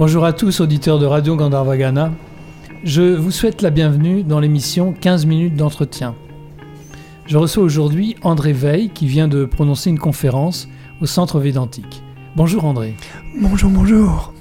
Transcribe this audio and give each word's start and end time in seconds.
Bonjour 0.00 0.24
à 0.24 0.32
tous, 0.32 0.60
auditeurs 0.60 0.98
de 0.98 1.04
Radio 1.04 1.36
Gandharvagana. 1.36 2.10
Je 2.84 3.02
vous 3.02 3.30
souhaite 3.30 3.60
la 3.60 3.68
bienvenue 3.68 4.22
dans 4.22 4.40
l'émission 4.40 4.94
15 4.94 5.26
minutes 5.26 5.56
d'entretien. 5.56 6.14
Je 7.26 7.36
reçois 7.36 7.62
aujourd'hui 7.62 8.16
André 8.22 8.54
Veil 8.54 8.88
qui 8.88 9.06
vient 9.06 9.28
de 9.28 9.44
prononcer 9.44 9.90
une 9.90 9.98
conférence 9.98 10.68
au 11.02 11.06
Centre 11.06 11.38
Védantique. 11.38 12.02
Bonjour 12.34 12.64
André. 12.64 12.96
Bonjour, 13.42 13.68
bonjour. 13.68 14.32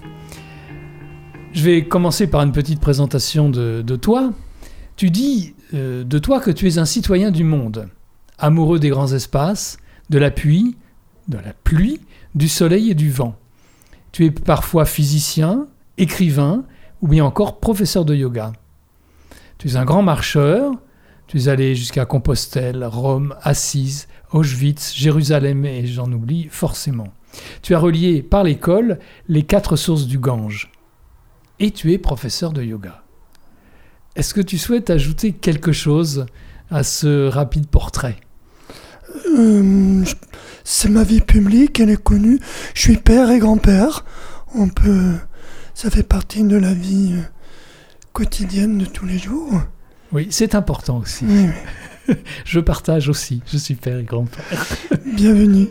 Je 1.52 1.62
vais 1.62 1.84
commencer 1.84 2.28
par 2.28 2.42
une 2.42 2.54
petite 2.54 2.80
présentation 2.80 3.50
de, 3.50 3.96
toi. 3.98 4.32
Tu 4.96 5.10
dis 5.10 5.56
euh, 5.74 6.06
de 6.06 6.20
toi 6.20 6.40
que 6.40 6.52
tu 6.52 6.70
es 6.70 6.78
un 6.78 6.86
citoyen 6.86 7.32
du 7.32 7.44
monde, 7.44 7.90
amoureux 8.38 8.80
des 8.80 8.88
grands 8.88 9.12
espaces, 9.12 9.76
de 10.10 10.20
la 10.20 10.32
pluie, 10.32 10.78
de 11.28 11.36
la 11.36 11.52
pluie, 11.66 12.00
du 12.34 12.48
soleil 12.48 12.92
et 12.92 12.96
du 12.96 13.12
vent. 13.12 13.36
Tu 14.12 14.26
es 14.26 14.32
parfois 14.32 14.86
physicien, 14.86 15.68
écrivain 15.98 16.64
ou 17.02 17.08
bien 17.08 17.26
encore 17.26 17.60
professeur 17.60 18.06
de 18.06 18.16
yoga. 18.16 18.54
Tu 19.58 19.68
es 19.68 19.76
un 19.76 19.86
grand 19.86 20.02
marcheur, 20.02 20.74
tu 21.28 21.38
es 21.38 21.48
allé 21.48 21.76
jusqu'à 21.76 22.06
Compostelle, 22.06 22.84
Rome, 22.84 23.36
Assise, 23.42 24.08
Auschwitz, 24.32 24.94
Jérusalem 24.96 25.66
et 25.66 25.86
j'en 25.86 26.12
oublie 26.12 26.48
forcément. 26.50 27.10
Tu 27.62 27.76
as 27.76 27.80
relié 27.80 28.24
par 28.24 28.44
l'école 28.44 29.00
les 29.28 29.44
quatre 29.44 29.76
sources 29.76 30.08
du 30.08 30.18
Gange. 30.18 30.72
Et 31.60 31.72
tu 31.72 31.92
es 31.94 31.98
professeur 31.98 32.52
de 32.52 32.64
yoga. 32.64 33.04
Est-ce 34.16 34.34
que 34.34 34.42
tu 34.42 34.58
souhaites 34.58 34.90
ajouter 34.90 35.34
quelque 35.34 35.72
chose 35.72 36.26
à 36.72 36.84
ce 36.84 37.28
rapide 37.28 37.68
portrait? 37.68 38.18
Euh, 39.28 40.04
C'est 40.72 40.88
ma 40.88 41.04
vie 41.04 41.20
publique, 41.20 41.80
elle 41.80 41.90
est 41.90 42.02
connue. 42.02 42.40
Je 42.76 42.82
suis 42.82 42.98
père 42.98 43.32
et 43.32 43.40
grand-père. 43.40 44.06
On 44.54 44.70
peut, 44.70 45.16
ça 45.74 45.90
fait 45.90 46.04
partie 46.04 46.44
de 46.44 46.58
la 46.58 46.76
vie 46.76 47.14
euh, 47.14 47.24
quotidienne 48.14 48.78
de 48.78 48.86
tous 48.86 49.08
les 49.08 49.18
jours. 49.18 49.52
Oui, 50.12 50.28
c'est 50.30 50.54
important 50.54 51.00
aussi. 51.00 51.26
je 52.46 52.60
partage 52.60 53.10
aussi. 53.10 53.42
Je 53.52 53.58
suis 53.58 53.74
père 53.74 53.98
et 53.98 54.04
grand-père. 54.04 54.64
Bienvenue. 55.16 55.70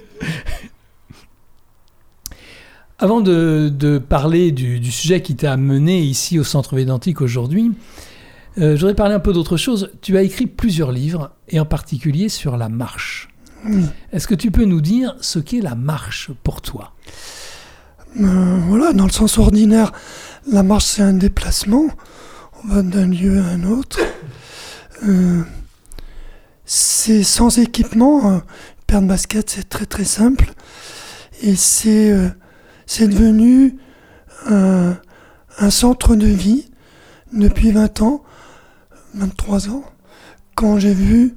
Avant 2.99 3.21
de, 3.21 3.99
parler 3.99 4.51
du, 4.51 4.91
sujet 4.91 5.23
qui 5.23 5.37
t'a 5.37 5.53
amené 5.53 6.01
ici 6.01 6.41
au 6.41 6.45
Centre 6.45 6.75
Védantique 6.75 7.21
aujourd'hui, 7.21 7.71
euh, 8.59 8.75
je 8.75 8.81
voudrais 8.81 8.97
parler 8.97 9.15
un 9.15 9.21
peu 9.21 9.33
d'autre 9.33 9.57
chose. 9.57 9.93
Tu 10.03 10.17
as 10.17 10.23
écrit 10.23 10.49
plusieurs 10.49 10.91
livres, 10.91 11.31
et 11.49 11.61
en 11.61 11.67
particulier 11.67 12.29
sur 12.29 12.57
la 12.57 12.69
marche. 12.69 13.29
Est-ce 14.12 14.27
que 14.27 14.34
tu 14.34 14.51
peux 14.51 14.64
nous 14.64 14.81
dire 14.81 15.17
ce 15.20 15.39
qu'est 15.39 15.61
la 15.61 15.75
marche 15.75 16.31
pour 16.42 16.62
toi 16.62 16.92
euh, 18.20 18.59
Voilà, 18.69 18.92
dans 18.92 19.05
le 19.05 19.11
sens 19.11 19.39
ordinaire, 19.39 19.92
la 20.51 20.62
marche 20.62 20.84
c'est 20.84 21.03
un 21.03 21.12
déplacement. 21.12 21.86
On 22.64 22.69
va 22.69 22.83
d'un 22.83 23.06
lieu 23.06 23.41
à 23.41 23.47
un 23.47 23.64
autre. 23.64 24.01
Euh, 25.06 25.42
c'est 26.64 27.23
sans 27.23 27.59
équipement. 27.59 28.41
Paire 28.86 29.03
de 29.03 29.06
basket, 29.06 29.51
c'est 29.51 29.69
très 29.69 29.86
très 29.86 30.05
simple. 30.05 30.53
Et 31.42 31.56
c'est 31.56 32.14
c'est 32.86 33.06
devenu 33.06 33.77
un, 34.47 34.97
centre 35.70 36.17
de 36.17 36.27
vie 36.27 36.70
depuis 37.33 37.70
20 37.70 38.03
ans, 38.03 38.23
23 39.14 39.69
ans, 39.69 39.84
quand 40.55 40.79
j'ai 40.79 40.95
vu 40.95 41.34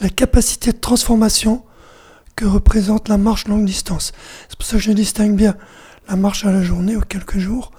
la 0.00 0.08
capacité 0.08 0.72
de 0.72 0.78
transformation 0.78 1.64
que 2.36 2.44
représente 2.44 3.08
la 3.08 3.18
marche 3.18 3.48
longue 3.48 3.64
distance. 3.64 4.12
C'est 4.48 4.56
pour 4.56 4.66
ça 4.66 4.76
que 4.76 4.82
je 4.82 4.92
distingue 4.92 5.36
bien 5.36 5.56
la 6.08 6.16
marche 6.16 6.44
à 6.44 6.52
la 6.52 6.62
journée 6.62 6.96
ou 6.96 7.00
quelques 7.00 7.38
jours 7.38 7.72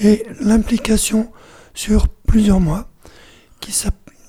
et 0.00 0.26
l'implication 0.40 1.32
sur 1.74 2.08
plusieurs 2.08 2.60
mois 2.60 2.88
qui 3.60 3.72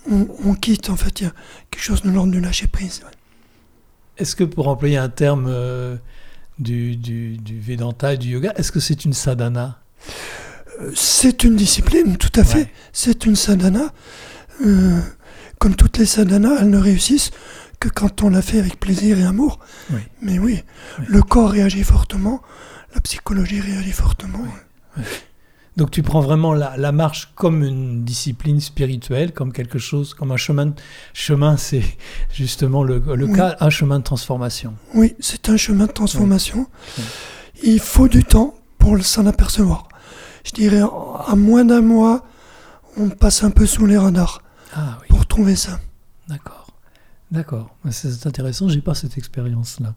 on, 0.10 0.56
quitte 0.56 0.90
en 0.90 0.96
fait 0.96 1.22
il 1.22 1.24
y 1.26 1.28
a 1.28 1.34
quelque 1.70 1.84
chose 1.84 2.02
de 2.02 2.10
l'ordre 2.10 2.32
du 2.32 2.40
lâcher 2.40 2.68
prise. 2.68 3.02
Est-ce 4.18 4.36
que 4.36 4.44
pour 4.44 4.68
employer 4.68 4.98
un 4.98 5.10
terme 5.10 5.46
euh, 5.48 5.98
du, 6.60 6.98
du, 6.98 7.38
du 7.38 7.60
Vedanta 7.60 8.14
et 8.14 8.18
du 8.18 8.30
yoga. 8.30 8.54
Est-ce 8.56 8.72
que 8.72 8.80
c'est 8.80 9.06
une 9.06 9.14
sadhana? 9.14 9.82
Euh, 10.82 10.92
C'est 10.96 11.44
une 11.44 11.56
discipline, 11.56 12.18
tout 12.18 12.38
à 12.40 12.44
fait. 12.44 12.72
C'est 12.92 13.26
une 13.26 13.36
sadhana. 13.36 13.94
Euh, 14.66 15.00
comme 15.60 15.76
toutes 15.76 15.98
les 15.98 16.06
sadhanas, 16.06 16.58
elles 16.62 16.70
ne 16.70 16.78
réussissent 16.78 17.32
que 17.80 17.90
quand 17.90 18.24
on 18.24 18.30
la 18.30 18.42
fait 18.42 18.60
avec 18.60 18.80
plaisir 18.80 19.20
et 19.20 19.24
amour. 19.24 19.60
Mais 20.22 20.40
oui, 20.40 20.64
le 21.08 21.22
corps 21.22 21.52
réagit 21.52 21.84
fortement, 21.84 22.42
la 22.94 23.02
psychologie 23.02 23.60
réagit 23.60 23.92
fortement. 23.92 24.46
Donc 25.78 25.92
tu 25.92 26.04
prends 26.04 26.20
vraiment 26.20 26.54
la, 26.54 26.92
marche 26.92 27.32
comme 27.36 27.64
une 27.64 28.04
discipline 28.04 28.60
spirituelle, 28.60 29.32
comme 29.32 29.54
quelque 29.54 29.80
chose, 29.80 30.14
comme 30.14 30.32
un 30.32 30.38
chemin. 30.38 30.74
Chemin, 31.14 31.56
c'est 31.56 31.84
justement 32.34 32.84
le, 32.84 33.00
cas, 33.34 33.56
un 33.62 33.70
chemin 33.70 34.00
de 34.00 34.04
transformation. 34.04 34.74
Oui, 34.94 35.16
c'est 35.20 35.48
un 35.48 35.56
chemin 35.56 35.86
de 35.86 35.92
transformation. 35.92 36.68
Il 37.64 37.80
faut 37.80 38.10
du 38.10 38.24
temps 38.24 38.56
pour 38.78 39.02
s'en 39.04 39.26
apercevoir. 39.26 39.88
Je 40.44 40.52
dirais, 40.52 40.82
à 40.82 41.36
moins 41.36 41.64
d'un 41.64 41.82
mois, 41.82 42.26
on 42.98 43.10
passe 43.10 43.44
un 43.44 43.52
peu 43.52 43.66
sous 43.66 43.86
les 43.86 43.98
radars 43.98 44.42
ah 44.74 44.98
pour 45.08 45.09
trouver 45.30 45.56
ça. 45.56 45.80
D'accord, 46.28 46.68
d'accord. 47.32 47.76
C'est 47.92 48.28
intéressant, 48.28 48.68
j'ai 48.68 48.82
pas 48.82 48.96
cette 48.96 49.18
expérience-là. 49.18 49.96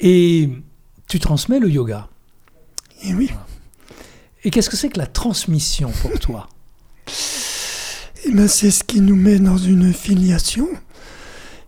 Et 0.00 0.50
tu 1.06 1.20
transmets 1.20 1.60
le 1.60 1.70
yoga. 1.70 2.08
Et 3.02 3.14
oui. 3.14 3.30
Et 4.44 4.50
qu'est-ce 4.50 4.70
que 4.70 4.76
c'est 4.76 4.88
que 4.88 4.98
la 4.98 5.06
transmission 5.06 5.90
pour 6.02 6.18
toi? 6.20 6.48
Eh 8.24 8.32
ben, 8.32 8.48
C'est 8.48 8.70
ce 8.70 8.82
qui 8.82 9.00
nous 9.00 9.16
met 9.16 9.38
dans 9.38 9.58
une 9.58 9.92
filiation. 9.92 10.68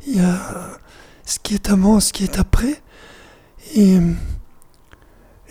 Il 0.07 0.17
y 0.17 0.21
a 0.21 0.81
ce 1.25 1.39
qui 1.39 1.55
est 1.55 1.71
avant, 1.71 2.01
ce 2.01 2.13
qui 2.13 2.25
est 2.25 2.39
après. 2.39 2.83
Et 3.75 3.99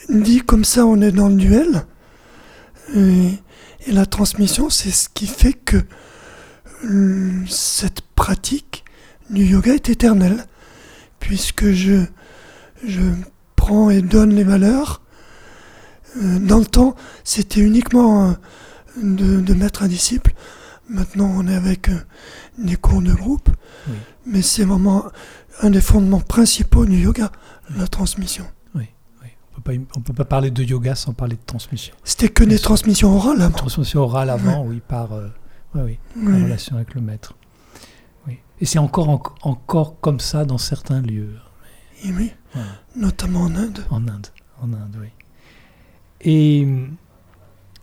dit 0.09 0.41
comme 0.41 0.65
ça, 0.65 0.85
on 0.85 1.01
est 1.01 1.11
dans 1.11 1.29
le 1.29 1.35
duel. 1.35 1.85
Et, 2.95 3.31
la 3.87 4.05
transmission, 4.05 4.69
c'est 4.69 4.91
ce 4.91 5.09
qui 5.09 5.25
fait 5.25 5.53
que 5.53 5.77
cette 7.47 8.01
pratique 8.15 8.85
du 9.29 9.45
yoga 9.45 9.73
est 9.73 9.89
éternelle. 9.89 10.45
Puisque 11.19 11.71
je, 11.71 12.05
je 12.85 13.01
prends 13.55 13.89
et 13.89 14.01
donne 14.01 14.33
les 14.33 14.43
valeurs 14.45 15.01
euh, 16.17 16.39
dans 16.39 16.59
le 16.59 16.65
temps, 16.65 16.95
c'était 17.23 17.61
uniquement 17.61 18.35
de, 19.01 19.53
mettre 19.53 19.83
un 19.83 19.87
disciple. 19.87 20.33
Maintenant, 20.89 21.31
on 21.35 21.47
est 21.47 21.55
avec 21.55 21.89
euh, 21.89 21.97
des 22.57 22.75
cours 22.75 23.01
de 23.01 23.13
groupe. 23.13 23.49
Mais 24.25 24.41
c'est 24.41 24.63
vraiment 24.63 25.05
un 25.61 25.69
des 25.69 25.81
fondements 25.81 26.19
principaux 26.19 26.85
du 26.85 26.97
yoga, 26.97 27.31
la 27.75 27.87
transmission. 27.87 28.45
Oui, 28.75 28.85
On 29.65 29.99
ne 29.99 30.03
peut 30.03 30.13
pas 30.13 30.25
parler 30.25 30.51
de 30.51 30.63
yoga 30.63 30.95
sans 30.95 31.13
parler 31.13 31.35
de 31.35 31.45
transmission. 31.45 31.95
C'était 32.03 32.29
que 32.29 32.43
des 32.43 32.59
transmissions 32.59 33.15
orales 33.15 33.41
avant. 33.41 33.57
Transmission 33.57 34.01
orale 34.01 34.29
avant, 34.29 34.63
oui, 34.65 34.81
par 34.87 35.13
euh, 35.13 35.27
en 35.75 36.43
relation 36.43 36.75
avec 36.75 36.93
le 36.93 37.01
maître. 37.01 37.35
Et 38.61 38.65
c'est 38.65 38.79
encore, 38.79 39.35
encore 39.41 39.99
comme 40.01 40.19
ça 40.19 40.43
dans 40.43 40.57
certains 40.57 41.01
lieux. 41.01 41.35
oui, 42.03 42.33
notamment 42.95 43.43
en 43.43 43.55
Inde. 43.55 43.85
En 43.89 44.07
Inde, 44.07 44.27
en 44.61 44.73
Inde, 44.73 44.97
oui. 44.99 45.07
Et, 46.21 46.67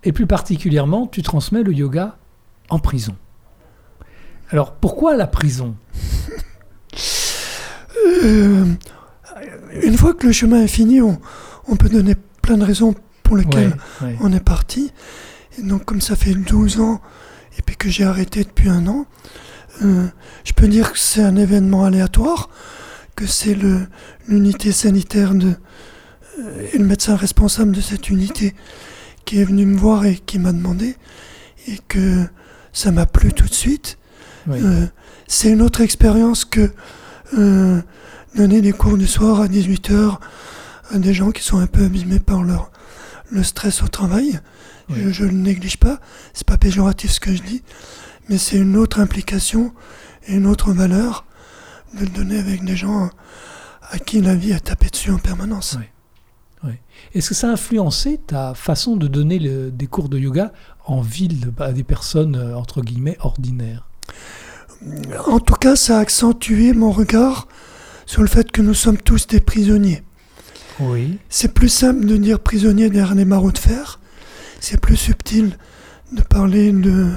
et 0.05 0.13
plus 0.13 0.27
particulièrement, 0.27 1.07
tu 1.07 1.23
transmets 1.23 1.63
le 1.63 1.73
yoga 1.73 2.19
en 2.69 2.79
prison. 2.79 3.17
Alors 4.51 4.75
pourquoi 4.75 5.17
la 5.17 5.27
prison? 5.27 5.77
Euh, 8.23 8.67
Une 9.83 9.97
fois 9.97 10.15
que 10.15 10.27
le 10.27 10.33
chemin 10.33 10.63
est 10.63 10.69
fini, 10.69 11.01
on, 11.01 11.21
on, 11.67 11.77
peut 11.77 11.89
donner 11.89 12.15
plein 12.41 12.57
de 12.57 12.65
raisons 12.65 12.95
pour 13.23 13.37
lesquelles 13.37 13.77
on 14.21 14.33
est 14.33 14.41
parti. 14.41 14.93
Et 15.59 15.63
donc 15.63 15.85
comme 15.85 16.01
ça 16.01 16.15
fait 16.15 16.35
12 16.35 16.81
ans 16.81 17.01
et 17.59 17.63
puis 17.63 17.77
que 17.77 17.89
j'ai 17.89 18.05
arrêté 18.05 18.45
depuis 18.45 18.69
un 18.69 18.87
an, 18.87 19.07
euh, 19.83 20.07
je 20.45 20.53
peux 20.53 20.69
dire 20.69 20.93
que 20.93 20.99
c'est 20.99 21.23
un 21.23 21.37
événement 21.37 21.85
aléatoire, 21.85 22.49
que 23.15 23.27
c'est 23.27 23.57
l'unité 24.29 24.73
sanitaire 24.73 25.35
de, 25.35 25.55
euh, 26.41 26.67
et 26.73 26.79
le 26.79 26.85
médecin 26.85 27.17
responsable 27.17 27.73
de 27.73 27.81
cette 27.81 28.09
unité 28.09 28.55
qui 29.25 29.41
est 29.41 29.45
venu 29.45 29.67
me 29.67 29.77
voir 29.77 30.07
et 30.07 30.17
qui 30.17 30.39
m'a 30.39 30.53
demandé, 30.53 30.97
et 31.67 31.79
que 31.89 32.25
ça 32.73 32.93
m'a 32.93 33.07
plu 33.07 33.33
tout 33.33 33.47
de 33.47 33.55
suite. 33.55 33.99
Euh, 34.49 34.87
c'est 35.27 35.51
une 35.51 35.61
autre 35.61 35.81
expérience 35.81 36.45
que 36.45 36.71
donner 38.37 38.61
des 38.61 38.73
cours 38.73 38.97
du 38.97 39.09
soir 39.09 39.41
à 39.41 39.49
18h 39.49 40.19
à 40.93 40.99
des 40.99 41.15
gens 41.15 41.33
qui 41.33 41.43
sont 41.43 41.59
un 41.59 41.67
peu 41.67 41.85
abîmés 41.85 42.21
par 42.21 42.43
leur, 42.43 42.71
le 43.31 43.43
stress 43.43 43.83
au 43.83 43.89
travail. 43.89 44.41
Je 44.89 45.25
ne 45.25 45.31
le 45.31 45.37
néglige 45.37 45.79
pas, 45.79 46.01
c'est 46.33 46.47
pas 46.47 46.57
péjoratif 46.57 47.11
ce 47.11 47.21
que 47.21 47.35
je 47.35 47.43
dis, 47.43 47.63
mais 48.29 48.39
c'est 48.39 48.57
une 48.57 48.77
autre 48.77 49.01
implication 49.01 49.73
et 50.29 50.35
une 50.35 50.47
autre 50.47 50.73
valeur 50.73 51.25
de 51.95 52.01
le 52.01 52.11
donner 52.11 52.39
avec 52.39 52.65
des 52.65 52.77
gens 52.77 53.11
à 53.91 53.99
qui 53.99 54.21
la 54.21 54.35
vie 54.35 54.53
a 54.53 54.61
tapé 54.61 54.89
dessus 54.89 55.11
en 55.11 55.19
permanence. 55.19 55.79
Est-ce 57.15 57.29
que 57.29 57.35
ça 57.35 57.49
a 57.49 57.53
influencé 57.53 58.19
ta 58.27 58.55
façon 58.55 58.97
de 58.97 59.07
donner 59.07 59.39
des 59.71 59.87
cours 59.87 60.09
de 60.09 60.19
yoga 60.19 60.53
en 60.85 61.01
ville 61.01 61.53
à 61.59 61.73
des 61.73 61.85
personnes, 61.85 62.37
euh, 62.37 62.57
entre 62.57 62.83
guillemets, 62.83 63.17
ordinaires? 63.21 63.89
En 65.27 65.41
tout 65.41 65.55
cas, 65.55 65.77
ça 65.77 65.99
a 65.99 66.01
accentué 66.01 66.73
mon 66.73 66.91
regard 66.91 67.49
sur 68.05 68.23
le 68.23 68.29
fait 68.29 68.51
que 68.53 68.63
nous 68.63 68.75
sommes 68.75 68.99
tous 68.99 69.27
des 69.27 69.41
prisonniers. 69.41 70.03
Oui. 70.79 71.19
C'est 71.29 71.55
plus 71.55 71.69
simple 71.69 72.05
de 72.05 72.17
dire 72.17 72.41
prisonnier 72.41 72.91
derrière 72.91 73.15
les 73.15 73.25
marauds 73.25 73.53
de 73.53 73.59
fer. 73.59 73.99
C'est 74.61 74.81
plus 74.81 74.97
subtil 74.97 75.57
de 76.13 76.23
parler 76.23 76.73
de, 76.73 77.13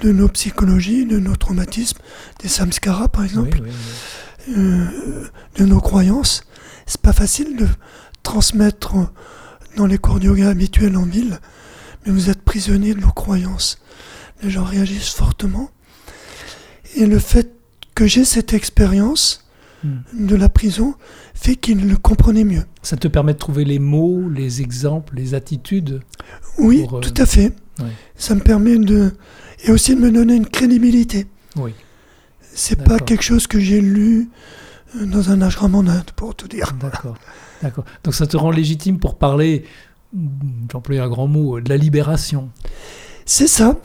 de 0.00 0.12
nos 0.12 0.28
psychologies, 0.28 1.06
de 1.06 1.18
nos 1.18 1.36
traumatismes, 1.36 1.98
des 2.40 2.48
samskaras 2.48 3.08
par 3.08 3.24
exemple, 3.24 3.62
euh, 4.50 4.84
de 5.56 5.64
nos 5.64 5.80
croyances. 5.80 6.44
C'est 6.86 7.00
pas 7.00 7.12
facile 7.12 7.56
de 7.56 7.68
transmettre 8.22 8.94
dans 9.76 9.86
les 9.86 9.98
cours 9.98 10.20
de 10.20 10.26
yoga 10.26 10.50
habituels 10.50 10.96
en 10.96 11.04
ville, 11.04 11.40
mais 12.04 12.12
vous 12.12 12.30
êtes 12.30 12.42
prisonnier 12.42 12.94
de 12.94 13.00
vos 13.00 13.12
croyances. 13.12 13.78
Les 14.42 14.50
gens 14.50 14.64
réagissent 14.64 15.10
fortement. 15.10 15.70
Et 16.96 17.06
le 17.06 17.18
fait 17.18 17.50
que 17.94 18.06
j'ai 18.06 18.24
cette 18.24 18.52
expérience 18.52 19.43
hmm. 19.84 20.26
de 20.26 20.34
la 20.34 20.48
prison 20.48 20.94
fait 21.34 21.56
qu'ils 21.56 21.88
le 21.88 21.96
comprenaient 21.96 22.44
mieux. 22.44 22.64
Ça 22.82 22.96
te 22.96 23.08
permet 23.08 23.34
de 23.34 23.38
trouver 23.38 23.64
les 23.64 23.78
mots, 23.78 24.28
les 24.28 24.62
exemples, 24.62 25.14
les 25.14 25.34
attitudes 25.34 26.00
Oui, 26.58 26.86
euh, 26.92 27.00
tout 27.00 27.14
à 27.16 27.26
fait. 27.26 27.52
Ça 28.16 28.34
me 28.34 28.40
permet 28.40 28.78
de. 28.78 29.12
Et 29.64 29.70
aussi 29.70 29.94
de 29.94 30.00
me 30.00 30.10
donner 30.10 30.34
une 30.34 30.46
crédibilité. 30.46 31.26
Oui. 31.56 31.72
C'est 32.40 32.82
pas 32.82 32.98
quelque 32.98 33.22
chose 33.22 33.46
que 33.46 33.58
j'ai 33.58 33.80
lu 33.80 34.28
euh, 34.96 35.06
dans 35.06 35.30
un 35.30 35.42
ashram 35.42 35.74
en 35.74 35.86
Inde, 35.86 36.10
pour 36.16 36.34
tout 36.34 36.48
dire. 36.48 36.72
D'accord. 36.80 37.16
D'accord. 37.62 37.84
Donc 38.02 38.14
ça 38.14 38.26
te 38.26 38.36
rend 38.36 38.50
légitime 38.50 38.98
pour 38.98 39.16
parler, 39.16 39.64
j'emploie 40.70 41.00
un 41.00 41.08
grand 41.08 41.26
mot, 41.26 41.60
de 41.60 41.68
la 41.68 41.76
libération. 41.76 42.50
C'est 43.26 43.46
ça. 43.46 43.76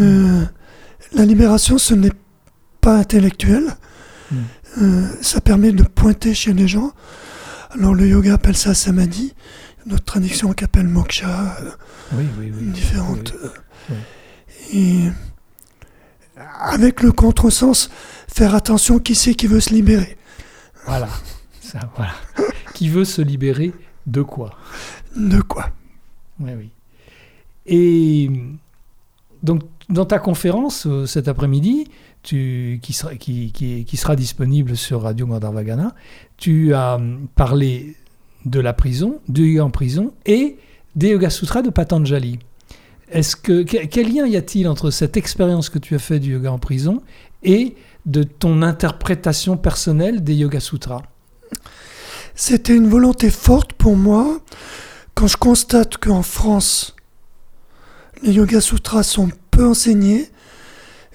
Euh, 0.00 0.44
la 1.12 1.24
libération, 1.24 1.78
ce 1.78 1.94
n'est 1.94 2.12
pas 2.80 2.98
intellectuel. 2.98 3.76
Euh, 4.80 5.08
ça 5.22 5.40
permet 5.40 5.72
de 5.72 5.82
pointer 5.82 6.34
chez 6.34 6.52
les 6.52 6.68
gens. 6.68 6.92
Alors 7.70 7.94
le 7.94 8.06
yoga 8.06 8.34
appelle 8.34 8.56
ça 8.56 8.74
samadhi, 8.74 9.34
notre 9.86 10.04
tradition 10.04 10.52
qu'appelle 10.52 10.88
moksha, 10.88 11.56
oui, 12.12 12.24
oui, 12.38 12.52
oui. 12.54 12.66
différentes. 12.68 13.34
Et 14.72 15.08
avec 16.60 17.02
le 17.02 17.12
contresens, 17.12 17.90
faire 18.28 18.54
attention 18.54 18.98
qui 18.98 19.14
c'est 19.14 19.34
qui 19.34 19.46
veut 19.46 19.60
se 19.60 19.70
libérer? 19.70 20.16
Voilà, 20.86 21.08
ça, 21.60 21.80
voilà. 21.96 22.12
qui 22.74 22.88
veut 22.88 23.04
se 23.04 23.22
libérer 23.22 23.72
de 24.06 24.22
quoi? 24.22 24.56
De 25.16 25.40
quoi? 25.40 25.70
Oui, 26.40 26.50
oui. 26.56 26.70
Et 27.66 28.30
donc, 29.42 29.62
dans 29.88 30.04
ta 30.04 30.18
conférence 30.18 30.86
euh, 30.86 31.06
cet 31.06 31.28
après-midi, 31.28 31.88
qui, 32.24 32.92
sera, 32.92 33.14
qui, 33.14 33.52
qui, 33.52 33.96
sera 33.96 34.16
disponible 34.16 34.76
sur 34.76 35.02
Radio 35.02 35.26
Gandharvagana, 35.26 35.94
tu 36.36 36.74
as 36.74 36.96
hum, 36.96 37.28
parlé 37.34 37.96
de 38.44 38.60
la 38.60 38.72
prison, 38.72 39.20
du 39.28 39.46
yoga 39.46 39.64
en 39.66 39.70
prison 39.70 40.12
et 40.26 40.56
des 40.96 41.08
Yoga 41.08 41.30
Sutras 41.30 41.62
de 41.62 41.70
Patanjali. 41.70 42.38
Est-ce 43.10 43.36
que 43.36 43.62
quel 43.62 44.12
lien 44.12 44.26
y 44.26 44.36
a-t-il 44.36 44.68
entre 44.68 44.90
cette 44.90 45.16
expérience 45.16 45.68
que 45.68 45.78
tu 45.78 45.94
as 45.94 45.98
fait 45.98 46.18
du 46.18 46.32
yoga 46.32 46.52
en 46.52 46.58
prison 46.58 47.02
et 47.42 47.74
de 48.06 48.22
ton 48.22 48.62
interprétation 48.62 49.56
personnelle 49.56 50.24
des 50.24 50.34
Yoga 50.34 50.60
Sutras? 50.60 51.02
C'était 52.34 52.74
une 52.74 52.88
volonté 52.88 53.30
forte 53.30 53.72
pour 53.74 53.96
moi 53.96 54.40
quand 55.14 55.26
je 55.26 55.36
constate 55.36 55.98
qu'en 55.98 56.22
France, 56.22 56.96
les 58.22 58.32
Yoga 58.32 58.60
Sutras 58.60 59.04
sont 59.04 59.28
peu 59.50 59.66
enseignés. 59.66 60.28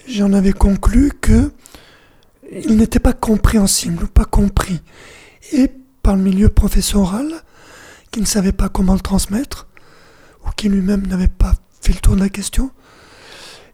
J'en 0.09 0.33
avais 0.33 0.53
conclu 0.53 1.11
que 1.21 1.51
ils 2.51 2.77
n'étaient 2.77 2.99
pas 2.99 3.13
compréhensibles 3.13 4.05
ou 4.05 4.07
pas 4.07 4.25
compris, 4.25 4.81
et 5.51 5.71
par 6.01 6.15
le 6.15 6.23
milieu 6.23 6.49
professoral 6.49 7.27
qui 8.11 8.19
ne 8.19 8.25
savait 8.25 8.51
pas 8.51 8.69
comment 8.69 8.93
le 8.95 8.99
transmettre, 9.01 9.67
ou 10.45 10.49
qui 10.55 10.67
lui-même 10.67 11.05
n'avait 11.05 11.27
pas 11.27 11.53
fait 11.81 11.93
le 11.93 11.99
tour 11.99 12.15
de 12.15 12.21
la 12.21 12.29
question, 12.29 12.71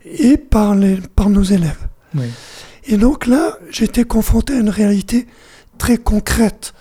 et 0.04 0.38
par, 0.38 0.76
les, 0.76 0.98
par 1.16 1.30
nos 1.30 1.44
élèves. 1.44 1.88
Et 2.86 2.98
donc 2.98 3.28
là, 3.28 3.58
j'étais 3.70 4.04
confronté 4.04 4.54
à 4.54 4.60
une 4.60 4.70
réalité 4.70 5.28
très 5.78 5.98
concrète. 5.98 6.74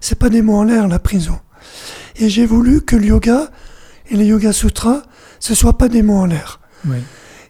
C'est 0.00 0.18
pas 0.18 0.30
des 0.30 0.42
mots 0.42 0.56
en 0.56 0.64
l'air, 0.64 0.88
la 0.88 0.98
prison. 0.98 1.38
Et 2.16 2.28
j'ai 2.30 2.46
voulu 2.46 2.80
que 2.80 2.96
le 2.96 3.06
yoga 3.06 3.50
et 4.10 4.16
les 4.16 4.26
Yoga 4.26 4.52
Sutras, 4.52 5.02
ce 5.38 5.54
soit 5.54 5.78
pas 5.78 5.88
des 5.88 6.02
mots 6.02 6.18
en 6.18 6.26
l'air. 6.26 6.60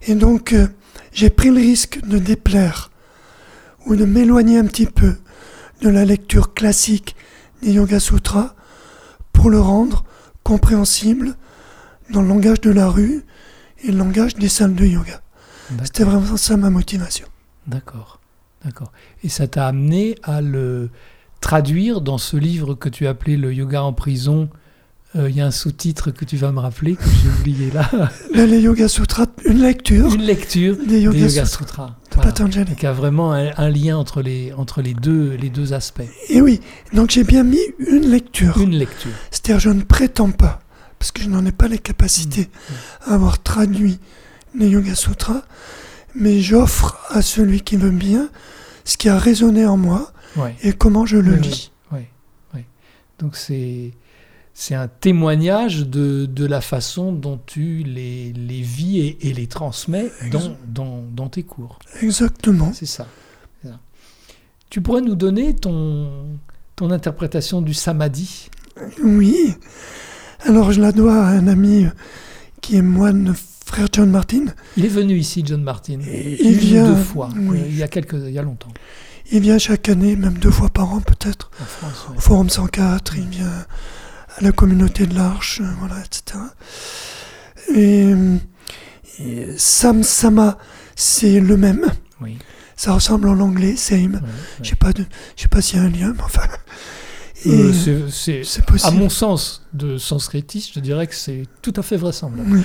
Et 0.03 0.15
donc, 0.15 0.53
euh, 0.53 0.67
j'ai 1.13 1.31
pris 1.31 1.51
le 1.51 1.57
risque 1.57 2.01
de 2.07 2.19
déplaire 2.19 2.91
ou 3.87 3.97
de 3.97 4.05
m'éloigner 4.05 4.59
un 4.59 4.67
petit 4.67 4.87
peu 4.87 5.17
de 5.81 5.89
la 5.89 6.05
lecture 6.05 6.55
classique 6.55 7.17
des 7.63 7.73
Yoga 7.73 8.01
Sutras 8.01 8.55
pour 9.33 9.51
le 9.51 9.61
rendre 9.61 10.05
compréhensible 10.43 11.37
dans 12.11 12.23
le 12.23 12.29
langage 12.29 12.61
de 12.61 12.71
la 12.71 12.89
rue 12.89 13.25
et 13.83 13.93
le 13.93 13.99
langage 13.99 14.35
des 14.35 14.49
salles 14.49 14.75
de 14.75 14.85
yoga. 14.85 15.23
C'était 15.85 16.05
vraiment 16.05 16.37
ça 16.37 16.57
ma 16.57 16.71
motivation. 16.71 17.27
D'accord, 17.67 18.21
d'accord. 18.65 18.93
Et 19.23 19.29
ça 19.29 19.47
t'a 19.47 19.67
amené 19.69 20.17
à 20.23 20.41
le 20.41 20.91
traduire 21.41 22.01
dans 22.01 22.19
ce 22.19 22.37
livre 22.37 22.75
que 22.75 22.89
tu 22.89 23.07
appelais 23.07 23.37
Le 23.37 23.53
yoga 23.55 23.83
en 23.83 23.93
prison. 23.93 24.49
Euh, 25.17 25.29
il 25.29 25.37
y 25.37 25.41
a 25.41 25.47
un 25.47 25.51
sous-titre 25.51 26.13
que 26.13 26.25
tu 26.25 26.37
vas 26.37 26.53
me 26.53 26.61
rappeler, 26.61 26.95
que 26.95 27.03
j'ai 27.03 27.29
oublié 27.41 27.71
là. 27.73 27.91
les 28.35 28.61
Yoga 28.61 28.87
Sutras, 28.87 29.27
une 29.45 29.61
lecture. 29.61 30.15
Une 30.15 30.23
lecture 30.23 30.77
des 30.77 31.01
Yoga, 31.01 31.45
Sutras. 31.45 31.97
Patanjali. 32.11 32.77
Qui 32.77 32.87
a 32.87 32.93
vraiment 32.93 33.33
un, 33.33 33.71
lien 33.71 33.97
entre, 33.97 34.23
les, 34.23 34.53
entre 34.53 34.83
les, 34.83 34.95
deux, 34.95 35.35
les 35.35 35.51
deux 35.51 35.73
aspects. 35.73 36.09
Et 36.29 36.41
oui, 36.41 36.61
donc 36.93 37.11
j'ai 37.11 37.25
bien 37.25 37.43
mis 37.43 37.59
une 37.79 38.09
lecture. 38.09 38.57
Une 38.59 38.77
lecture. 38.77 39.11
C'est-à-dire, 39.33 39.59
je 39.59 39.71
ne 39.71 39.83
prétends 39.83 40.31
pas 40.31 40.61
parce 41.01 41.11
que 41.11 41.23
je 41.23 41.29
n'en 41.29 41.45
ai 41.45 41.53
pas 41.53 41.67
les 41.67 41.79
capacités 41.79 42.49
mmh. 42.49 43.11
à 43.11 43.15
avoir 43.15 43.43
traduit 43.43 43.99
les 44.55 44.69
Yoga 44.69 44.95
Sutras, 44.95 45.43
mais 46.15 46.41
j'offre 46.41 46.99
à 47.09 47.23
celui 47.23 47.63
qui 47.63 47.77
veut 47.77 47.91
bien 47.91 48.29
ce 48.85 48.97
qui 48.97 49.09
a 49.09 49.19
résonné 49.19 49.67
en 49.67 49.77
moi 49.77 50.13
et 50.63 50.73
comment 50.73 51.05
je 51.05 51.17
le 51.17 51.35
lis. 51.35 51.73
Oui, 51.91 52.03
oui. 52.55 52.61
Donc 53.19 53.35
c'est 53.37 53.93
c'est 54.55 54.75
un 54.75 54.89
témoignage 54.89 55.87
de, 55.87 56.27
de, 56.27 56.45
la 56.45 56.61
façon 56.61 57.13
dont 57.13 57.41
tu 57.47 57.83
les, 57.83 58.33
les 58.33 58.61
vis 58.61 58.99
et, 58.99 59.29
et 59.29 59.33
les 59.33 59.47
transmets 59.47 60.11
dans, 60.31 60.57
dans, 60.67 61.03
dans, 61.11 61.29
tes 61.29 61.43
cours. 61.43 61.79
Exactement. 62.03 62.73
C'est 62.75 62.87
ça. 62.87 63.07
Tu 64.71 64.81
pourrais 64.81 65.01
nous 65.01 65.17
donner 65.17 65.55
ton, 65.57 66.39
ton 66.77 66.93
interprétation 66.93 67.61
du 67.61 67.75
samadhi? 67.75 68.49
Oui. 69.03 69.55
Alors 70.45 70.71
je 70.71 70.81
la 70.81 70.93
dois 70.93 71.17
à 71.17 71.31
un 71.31 71.49
ami 71.49 71.87
qui 72.61 72.77
est 72.77 72.83
moine, 72.83 73.35
frère 73.67 73.89
John 73.93 74.11
Martin. 74.11 74.45
Il 74.77 74.85
est 74.85 74.89
venu 74.89 75.17
ici, 75.17 75.43
John 75.45 75.63
Martin. 75.63 75.99
il 76.01 76.53
vient 76.53 76.87
deux 76.89 77.03
fois, 77.03 77.31
il 77.37 77.77
y 77.77 77.83
a 77.83 77.89
quelques, 77.89 78.13
il 78.13 78.31
y 78.31 78.39
a 78.39 78.43
longtemps. 78.43 78.73
Il 79.33 79.41
vient 79.41 79.59
chaque 79.59 79.89
année, 79.89 80.15
même 80.17 80.35
deux 80.35 80.51
fois 80.51 80.69
par 80.69 80.93
an 80.93 81.01
peut-être. 81.01 81.51
Au 82.17 82.21
Forum 82.21 82.49
104, 82.49 83.17
il 83.17 83.29
vient 83.29 83.67
à 84.41 84.45
la 84.45 84.53
communauté 84.53 85.07
de 85.07 85.15
l'Arche, 85.15 85.61
voilà, 85.79 85.97
etc. 86.05 86.39
Et, 87.75 88.15
Sam 89.59 90.03
Sama, 90.03 90.57
c'est 90.97 91.41
le 91.41 91.57
même. 91.57 91.87
Ça 92.75 92.95
ressemble 92.95 93.29
en 93.29 93.39
anglais, 93.41 93.77
same. 93.77 94.23
Je 94.63 94.71
sais 94.71 94.77
pas, 94.77 94.93
je 94.97 95.43
sais 95.43 95.49
pas 95.49 95.61
s'il 95.61 95.77
y 95.77 95.81
a 95.81 95.85
un 95.85 95.91
lien, 95.91 96.15
mais 96.17 96.23
enfin. 96.23 96.45
Euh, 97.47 98.09
c'est 98.11 98.43
À 98.85 98.91
mon 98.91 99.09
sens 99.09 99.67
de 99.73 99.99
sanskritiste, 99.99 100.73
je 100.75 100.81
dirais 100.81 101.07
que 101.07 101.15
c'est 101.15 101.45
tout 101.63 101.73
à 101.77 101.83
fait 101.83 101.97
vraisemblable. 101.97 102.63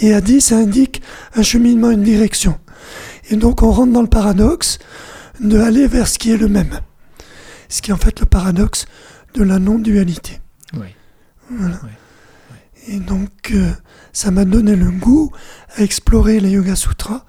Et 0.00 0.12
Adi, 0.12 0.40
ça 0.40 0.56
indique 0.56 1.02
un 1.34 1.42
cheminement, 1.42 1.90
une 1.90 2.02
direction. 2.02 2.58
Et 3.30 3.36
donc 3.36 3.62
on 3.62 3.70
rentre 3.70 3.92
dans 3.92 4.02
le 4.02 4.08
paradoxe 4.08 4.78
de 5.40 5.58
aller 5.58 5.86
vers 5.86 6.08
ce 6.08 6.18
qui 6.18 6.30
est 6.30 6.36
le 6.36 6.48
même. 6.48 6.80
Ce 7.68 7.82
qui 7.82 7.90
est 7.90 7.94
en 7.94 7.98
fait 7.98 8.20
le 8.20 8.26
paradoxe 8.26 8.86
de 9.34 9.42
la 9.42 9.58
non-dualité. 9.58 10.40
Et 12.86 13.00
donc 13.00 13.52
euh, 13.52 13.70
ça 14.12 14.30
m'a 14.30 14.44
donné 14.44 14.76
le 14.76 14.90
goût 14.90 15.32
à 15.76 15.82
explorer 15.82 16.40
les 16.40 16.50
Yoga 16.50 16.76
Sutras 16.76 17.24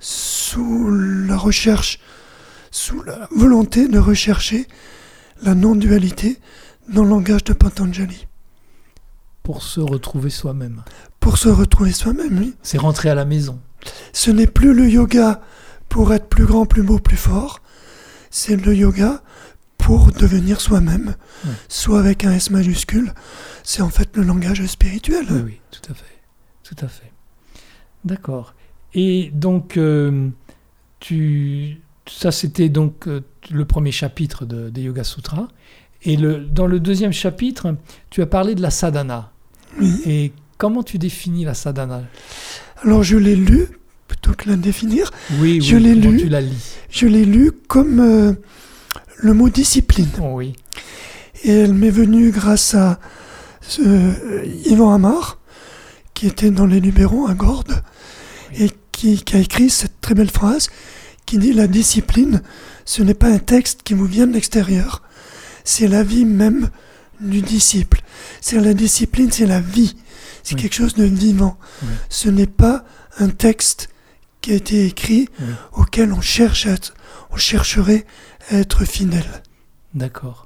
sous 0.00 0.90
la 0.90 1.36
recherche, 1.36 2.00
sous 2.70 3.02
la 3.02 3.28
volonté 3.30 3.86
de 3.86 3.98
rechercher 3.98 4.66
la 5.42 5.54
non-dualité 5.54 6.38
dans 6.88 7.04
le 7.04 7.10
langage 7.10 7.44
de 7.44 7.52
Patanjali. 7.52 8.26
Pour 9.42 9.62
se 9.62 9.80
retrouver 9.80 10.30
soi-même. 10.30 10.82
Pour 11.20 11.38
se 11.38 11.48
retrouver 11.48 11.92
soi-même, 11.92 12.38
oui. 12.38 12.54
C'est 12.62 12.78
rentrer 12.78 13.08
à 13.08 13.14
la 13.14 13.24
maison. 13.24 13.60
Ce 14.12 14.30
n'est 14.30 14.46
plus 14.46 14.74
le 14.74 14.88
yoga 14.88 15.40
pour 15.88 16.12
être 16.12 16.28
plus 16.28 16.44
grand, 16.44 16.66
plus 16.66 16.82
beau, 16.82 16.98
plus 16.98 17.16
fort. 17.16 17.60
C'est 18.30 18.56
le 18.56 18.74
yoga 18.74 19.22
pour 19.82 20.12
devenir 20.12 20.60
soi-même, 20.60 21.16
soit 21.68 21.98
avec 21.98 22.24
un 22.24 22.32
S 22.32 22.50
majuscule. 22.50 23.12
C'est 23.64 23.82
en 23.82 23.90
fait 23.90 24.16
le 24.16 24.22
langage 24.22 24.64
spirituel. 24.66 25.26
Oui, 25.28 25.40
oui, 25.44 25.60
tout 25.70 25.90
à 25.90 25.94
fait. 25.94 26.18
Tout 26.62 26.76
à 26.84 26.88
fait. 26.88 27.12
D'accord. 28.04 28.54
Et 28.94 29.30
donc, 29.34 29.76
euh, 29.76 30.28
tu, 31.00 31.80
ça 32.08 32.30
c'était 32.30 32.68
donc 32.68 33.08
euh, 33.08 33.20
le 33.50 33.64
premier 33.64 33.90
chapitre 33.92 34.46
de, 34.46 34.70
des 34.70 34.82
Yoga 34.82 35.04
Sutras. 35.04 35.48
Et 36.04 36.16
le, 36.16 36.38
dans 36.38 36.66
le 36.66 36.80
deuxième 36.80 37.12
chapitre, 37.12 37.76
tu 38.10 38.22
as 38.22 38.26
parlé 38.26 38.54
de 38.54 38.62
la 38.62 38.70
sadhana. 38.70 39.32
Et 40.06 40.32
comment 40.58 40.82
tu 40.82 40.98
définis 40.98 41.44
la 41.44 41.54
sadhana? 41.54 42.02
Alors 42.82 43.02
je 43.02 43.16
l'ai 43.16 43.36
lu 43.36 43.66
plutôt 44.06 44.32
que 44.32 44.48
la 44.48 44.56
définir. 44.56 45.10
Oui, 45.38 45.60
je 45.60 45.76
oui, 45.76 45.82
l'ai 45.82 45.94
lu. 45.94 46.18
Tu 46.18 46.28
la 46.28 46.40
lis? 46.40 46.76
Je 46.90 47.06
l'ai 47.06 47.24
lu 47.24 47.52
comme 47.68 48.00
euh, 48.00 48.32
le 49.22 49.32
mot 49.34 49.48
discipline. 49.48 50.08
Oh, 50.20 50.32
oui. 50.34 50.54
Et 51.44 51.52
elle 51.52 51.74
m'est 51.74 51.90
venue 51.90 52.30
grâce 52.30 52.74
à 52.74 52.98
Yvan 53.78 54.92
Amar, 54.92 55.38
qui 56.14 56.26
était 56.26 56.50
dans 56.50 56.66
les 56.66 56.80
Libéraux 56.80 57.26
à 57.28 57.34
Gordes, 57.34 57.82
et 58.54 58.70
qui, 58.90 59.22
qui, 59.22 59.36
a 59.36 59.38
écrit 59.38 59.70
cette 59.70 60.00
très 60.00 60.14
belle 60.14 60.30
phrase 60.30 60.68
qui 61.24 61.38
dit 61.38 61.52
La 61.52 61.68
discipline, 61.68 62.42
ce 62.84 63.02
n'est 63.02 63.14
pas 63.14 63.28
un 63.28 63.38
texte 63.38 63.82
qui 63.84 63.94
vous 63.94 64.06
vient 64.06 64.26
de 64.26 64.32
l'extérieur, 64.32 65.02
c'est 65.64 65.88
la 65.88 66.02
vie 66.02 66.24
même 66.24 66.68
du 67.20 67.40
disciple. 67.40 68.02
C'est 68.40 68.58
la 68.58 68.74
discipline, 68.74 69.30
c'est 69.30 69.46
la 69.46 69.60
vie. 69.60 69.96
C'est 70.42 70.56
quelque 70.56 70.74
chose 70.74 70.94
de 70.94 71.04
vivant. 71.04 71.56
Ce 72.08 72.28
n'est 72.28 72.48
pas 72.48 72.84
un 73.18 73.28
texte 73.28 73.88
qui 74.42 74.52
a 74.52 74.54
été 74.54 74.84
écrit 74.84 75.28
auquel 75.72 76.12
on 76.12 76.20
cherche 76.20 76.66
à 76.66 76.72
être, 76.72 76.92
on 77.30 77.36
chercherait 77.36 78.04
à 78.50 78.56
être 78.56 78.84
fidèle. 78.84 79.42
D'accord. 79.94 80.44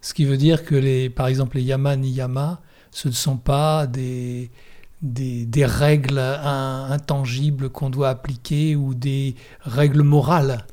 Ce 0.00 0.14
qui 0.14 0.24
veut 0.24 0.36
dire 0.36 0.64
que 0.64 0.74
les, 0.74 1.10
par 1.10 1.26
exemple, 1.26 1.56
les 1.56 1.62
yama 1.62 1.96
niyama, 1.96 2.60
ce 2.90 3.08
ne 3.08 3.12
sont 3.12 3.36
pas 3.36 3.86
des, 3.86 4.50
des, 5.00 5.46
des 5.46 5.64
règles 5.64 6.18
intangibles 6.18 7.70
qu'on 7.70 7.90
doit 7.90 8.08
appliquer 8.10 8.76
ou 8.76 8.94
des 8.94 9.34
règles 9.62 10.02
morales. 10.02 10.66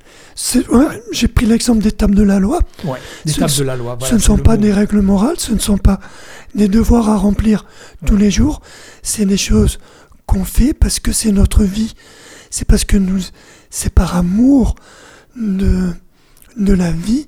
Ouais, 0.69 1.01
J'ai 1.11 1.27
pris 1.27 1.45
l'exemple 1.45 1.81
des 1.81 1.91
tables 1.91 2.15
de 2.15 2.23
la 2.23 2.39
loi. 2.39 2.59
Ouais, 2.83 2.99
des 3.25 3.33
tables 3.33 3.55
de 3.55 3.63
la 3.63 3.75
loi. 3.75 3.95
Voilà, 3.95 4.09
ce 4.09 4.15
ne 4.15 4.19
sont 4.19 4.37
pas 4.37 4.55
mot. 4.55 4.61
des 4.61 4.73
règles 4.73 5.01
morales, 5.01 5.39
ce 5.39 5.53
ne 5.53 5.59
sont 5.59 5.77
pas 5.77 5.99
des 6.55 6.67
devoirs 6.67 7.09
à 7.09 7.17
remplir 7.17 7.65
tous 8.05 8.17
les 8.17 8.31
jours. 8.31 8.61
C'est 9.01 9.25
des 9.25 9.37
choses 9.37 9.79
qu'on 10.25 10.43
fait 10.43 10.73
parce 10.73 10.99
que 10.99 11.11
c'est 11.11 11.31
notre 11.31 11.63
vie. 11.63 11.93
C'est 12.49 12.65
parce 12.65 12.83
que 12.83 12.97
nous, 12.97 13.21
c'est 13.69 13.93
par 13.93 14.15
amour 14.15 14.75
de, 15.35 15.93
de 16.57 16.73
la 16.73 16.91
vie 16.91 17.27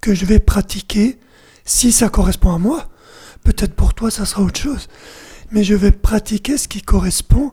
que 0.00 0.14
je 0.14 0.24
vais 0.24 0.38
pratiquer 0.38 1.18
si 1.64 1.92
ça 1.92 2.08
correspond 2.08 2.52
à 2.54 2.58
moi. 2.58 2.88
Peut-être 3.42 3.74
pour 3.74 3.94
toi, 3.94 4.10
ça 4.10 4.24
sera 4.24 4.42
autre 4.42 4.60
chose 4.60 4.88
mais 5.54 5.64
je 5.64 5.74
vais 5.74 5.92
pratiquer 5.92 6.58
ce 6.58 6.68
qui 6.68 6.82
correspond 6.82 7.52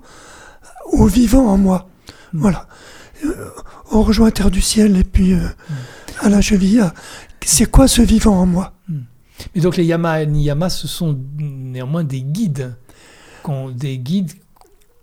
au 0.92 1.06
vivant 1.06 1.48
en 1.48 1.58
moi. 1.58 1.90
Mm. 2.34 2.40
Voilà. 2.40 2.68
Euh, 3.24 3.50
on 3.92 4.02
rejoint 4.02 4.32
Terre 4.32 4.52
du 4.52 4.62
Ciel 4.62 4.98
et 4.98 5.04
puis 5.04 5.34
euh, 5.34 5.48
à 6.20 6.30
la 6.30 6.42
cheville, 6.42 6.84
c'est 7.46 7.70
quoi 7.70 7.88
ce 7.88 8.02
vivant 8.02 8.40
en 8.40 8.46
moi? 8.46 8.74
Mm. 8.90 9.00
Mais 9.56 9.62
donc 9.62 9.78
les 9.78 9.86
Yama 9.86 10.24
et 10.24 10.26
Niyama, 10.26 10.70
ce 10.70 10.88
sont 10.88 11.18
néanmoins 11.38 12.04
des 12.04 12.22
guides, 12.22 12.76
des 13.76 13.98
guides 13.98 14.34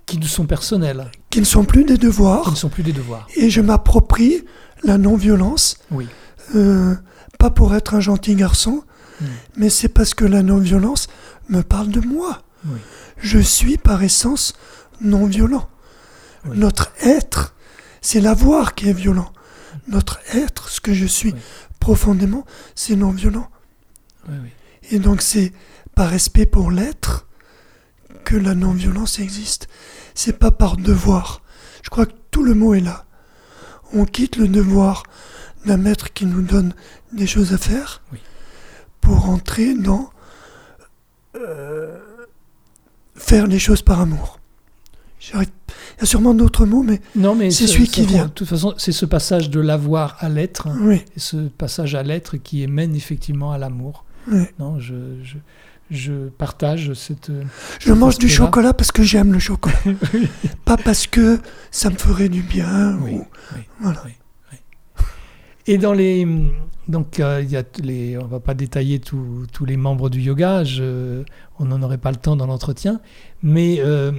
qui 0.09 0.19
nous 0.19 0.27
sont 0.27 0.47
personnels. 0.47 1.11
Qui 1.29 1.41
ne 1.41 1.45
sont 1.45 1.65
plus 1.65 1.85
des 1.85 1.99
devoirs. 1.99 2.45
Qui 2.45 2.51
ne 2.51 2.57
sont 2.57 2.71
plus 2.71 2.83
des 2.83 2.95
devoirs. 2.95 3.29
Et 3.37 3.51
je 3.51 3.61
m'approprie 3.61 4.45
la 4.83 4.97
non-violence. 4.97 5.77
Oui. 5.91 6.09
Euh, 6.57 6.95
pas 7.39 7.51
pour 7.51 7.75
être 7.75 7.95
un 7.95 8.01
gentil 8.01 8.35
garçon, 8.35 8.83
mm. 9.21 9.27
mais 9.57 9.69
c'est 9.69 9.91
parce 9.91 10.15
que 10.15 10.25
la 10.25 10.43
non-violence 10.43 11.09
me 11.51 11.63
parle 11.63 11.89
de 11.89 12.01
moi. 12.01 12.43
Oui. 12.67 12.79
Je 13.19 13.39
suis 13.39 13.77
par 13.77 14.03
essence 14.03 14.55
non 15.03 15.27
violent. 15.27 15.69
Oui. 16.47 16.57
Notre 16.57 16.91
être, 17.03 17.55
c'est 18.01 18.21
l'avoir 18.21 18.75
qui 18.75 18.89
est 18.89 18.95
violent. 18.95 19.31
Notre 19.89 20.21
être, 20.33 20.71
ce 20.71 20.81
que 20.81 20.95
je 20.95 21.07
suis 21.07 21.33
oui. 21.33 21.41
profondément, 21.81 22.47
c'est 22.75 22.97
non 22.97 23.11
violent. 23.11 23.49
Et 24.91 24.99
donc 24.99 25.23
c'est 25.23 25.53
par 25.95 26.11
respect 26.11 26.45
pour 26.45 26.71
l'être 26.71 27.28
que 28.29 28.37
la 28.37 28.55
non-violence 28.55 29.21
existe. 29.21 29.69
C'est 30.15 30.39
pas 30.39 30.51
par 30.51 30.77
devoir. 30.77 31.41
Je 31.83 31.89
crois 31.89 32.05
que 32.05 32.13
tout 32.31 32.43
le 32.43 32.53
mot 32.53 32.75
est 32.75 32.81
là. 32.81 33.07
On 33.95 34.05
quitte 34.05 34.37
le 34.37 34.49
devoir 34.49 35.05
d'un 35.65 35.79
maître 35.79 36.13
qui 36.13 36.27
nous 36.27 36.43
donne 36.43 36.75
des 37.11 37.27
choses 37.27 37.55
à 37.55 37.59
faire 37.59 38.03
pour 39.01 39.31
entrer 39.31 39.73
dans 39.73 40.11
euh, 41.37 41.97
faire 43.15 43.47
les 43.47 43.59
choses 43.59 43.81
par 43.81 43.99
amour. 44.03 44.39
Il 45.33 45.39
y 45.39 46.03
a 46.03 46.07
sûrement 46.07 46.35
d'autres 46.35 46.67
mots, 46.67 46.83
mais, 46.83 47.01
non, 47.17 47.35
mais 47.35 47.51
c'est 47.51 47.67
celui 47.67 47.89
qui 47.89 48.05
vient. 48.05 48.27
De 48.27 48.31
toute 48.31 48.49
façon, 48.49 48.75
c'est 48.77 48.93
ce 48.93 49.07
passage 49.07 49.49
de 49.49 49.59
l'avoir 49.59 50.17
à 50.21 50.29
l'être, 50.29 50.69
oui. 50.83 51.03
et 51.17 51.19
ce 51.19 51.49
passage 51.49 51.95
à 51.95 52.03
l'être 52.03 52.37
qui 52.37 52.67
mène 52.67 52.95
effectivement 52.95 53.53
à 53.53 53.59
l'amour. 53.59 54.05
Oui. 54.31 54.45
Non, 54.59 54.79
je, 54.79 54.95
je, 55.23 55.39
je, 55.91 56.29
partage 56.29 56.93
cette. 56.95 57.31
Je 57.81 57.93
mange 57.93 58.19
du 58.19 58.29
chocolat 58.29 58.75
parce 58.75 58.93
que 58.93 59.03
j'aime 59.03 59.33
le 59.33 59.39
chocolat, 59.39 59.79
pas 60.65 60.77
parce 60.77 61.07
que 61.07 61.41
ça 61.71 61.91
me 61.91 61.97
ferait 61.97 62.29
du 62.29 62.43
bien. 62.43 62.99
Oui, 63.03 63.13
ou... 63.15 63.27
oui, 63.55 63.61
voilà. 63.81 64.03
oui, 64.05 64.13
Et 65.67 65.79
dans 65.79 65.93
les, 65.93 66.27
donc, 66.89 67.21
euh, 67.21 67.43
y 67.43 67.57
a 67.57 67.63
les, 67.83 68.17
on 68.17 68.25
ne 68.25 68.29
va 68.29 68.41
pas 68.41 68.55
détailler 68.55 68.99
tous 68.99 69.65
les 69.67 69.77
membres 69.77 70.09
du 70.09 70.21
yoga, 70.21 70.65
je, 70.65 71.23
on 71.59 71.67
n'en 71.67 71.83
aurait 71.83 71.99
pas 71.99 72.11
le 72.11 72.17
temps 72.17 72.35
dans 72.35 72.47
l'entretien, 72.47 73.01
mais 73.43 73.77
euh, 73.81 74.11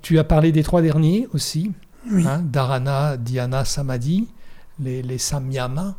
tu 0.00 0.18
as 0.18 0.24
parlé 0.24 0.50
des 0.50 0.62
trois 0.62 0.80
derniers 0.80 1.28
aussi, 1.34 1.72
oui. 2.10 2.26
hein, 2.26 2.40
Dharana, 2.42 3.18
Dhyana, 3.18 3.66
Samadhi, 3.66 4.28
les, 4.80 5.02
les 5.02 5.18
Samyama. 5.18 5.96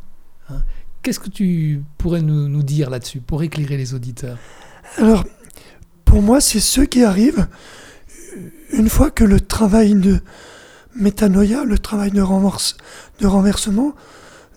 Hein. 0.50 0.62
Qu'est-ce 1.02 1.20
que 1.20 1.30
tu 1.30 1.84
pourrais 1.98 2.20
nous, 2.20 2.48
nous 2.48 2.64
dire 2.64 2.90
là-dessus 2.90 3.20
pour 3.20 3.44
éclairer 3.44 3.76
les 3.76 3.94
auditeurs? 3.94 4.38
Alors, 4.96 5.24
pour 6.04 6.22
moi, 6.22 6.40
c'est 6.40 6.60
ceux 6.60 6.86
qui 6.86 7.04
arrivent 7.04 7.46
une 8.72 8.88
fois 8.88 9.10
que 9.10 9.24
le 9.24 9.40
travail 9.40 9.94
de 9.94 10.20
métanoïa, 10.94 11.64
le 11.64 11.78
travail 11.78 12.10
de, 12.10 12.20
renverse, 12.20 12.76
de 13.20 13.26
renversement, 13.26 13.94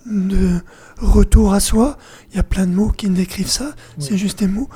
de 0.06 0.60
retour 0.98 1.54
à 1.54 1.60
soi, 1.60 1.98
il 2.32 2.38
y 2.38 2.40
a 2.40 2.44
plein 2.44 2.66
de 2.66 2.74
mots 2.74 2.90
qui 2.90 3.10
décrivent 3.10 3.50
ça, 3.50 3.74
oui. 3.98 4.06
c'est 4.08 4.18
juste 4.18 4.40
des 4.40 4.48
mots. 4.48 4.70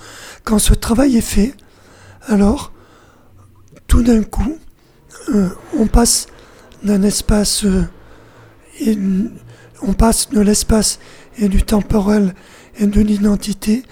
Quand 0.43 0.59
ce 0.59 0.73
travail 0.73 1.17
est 1.17 1.21
fait, 1.21 1.55
alors, 2.27 2.71
tout 3.87 4.03
d'un 4.03 4.23
coup, 4.23 4.57
euh, 5.29 5.49
on 5.77 5.87
passe 5.87 6.27
d'un 6.83 7.01
espace, 7.03 7.65
euh, 7.65 7.87
et, 8.79 8.97
on 9.81 9.93
passe 9.93 10.29
de 10.29 10.39
l'espace 10.39 10.99
et 11.37 11.49
du 11.49 11.63
temporel 11.63 12.33
et 12.77 12.87
de 12.87 13.01
l'identité 13.01 13.83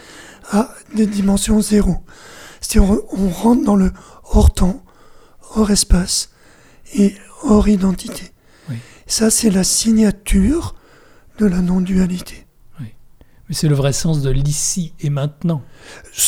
à 0.52 0.74
des 0.96 1.08
dimensions 1.08 1.62
zéro. 1.62 1.98
C'est-à-dire 2.62 2.98
on 3.12 3.30
rentre 3.30 3.64
dans 3.64 3.76
le 3.76 3.92
hors 4.32 4.54
temps, 4.54 4.84
hors 5.56 5.72
espace 5.72 6.30
et 6.94 7.16
hors 7.44 7.68
identité. 7.68 8.32
Oui. 8.70 8.78
Ça, 9.08 9.30
c'est 9.30 9.50
la 9.50 9.64
signature 9.64 10.76
de 11.40 11.46
la 11.46 11.62
non-dualité. 11.62 12.46
Oui. 12.80 12.88
Mais 13.50 13.56
c'est 13.56 13.68
le 13.68 13.76
vrai 13.76 13.94
sens 13.94 14.22
de 14.22 14.30
l'ici 14.30 14.94
et 15.00 15.10
maintenant. 15.10 15.62